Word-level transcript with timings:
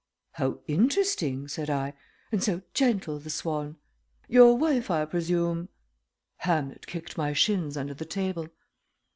"How 0.31 0.61
interesting!" 0.65 1.47
said 1.47 1.69
I. 1.69 1.93
"And 2.31 2.43
so 2.43 2.63
gentle, 2.73 3.19
the 3.19 3.29
swan. 3.29 3.77
Your 4.27 4.57
wife, 4.57 4.89
I 4.89 5.05
presume" 5.05 5.69
Hamlet 6.37 6.87
kicked 6.87 7.19
my 7.19 7.33
shins 7.33 7.77
under 7.77 7.93
the 7.93 8.03
table. 8.03 8.47